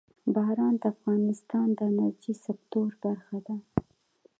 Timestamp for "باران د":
0.33-0.83